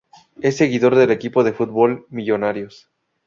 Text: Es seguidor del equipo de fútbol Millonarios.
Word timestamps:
Es 0.41 0.57
seguidor 0.57 0.95
del 0.95 1.11
equipo 1.11 1.43
de 1.43 1.53
fútbol 1.53 2.07
Millonarios. 2.09 2.89